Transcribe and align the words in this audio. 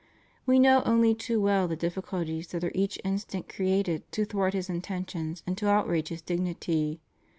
We 0.47 0.57
know 0.57 0.81
only 0.83 1.13
too 1.13 1.39
well 1.39 1.67
the 1.67 1.75
difficulties 1.75 2.47
that 2.47 2.63
are 2.63 2.71
each 2.73 2.97
instant 3.03 3.47
created 3.47 4.01
to 4.13 4.25
thwart 4.25 4.55
his 4.55 4.67
intentions 4.67 5.43
and 5.45 5.55
to 5.59 5.69
outrage 5.69 6.07
his 6.07 6.23
dignity. 6.23 6.99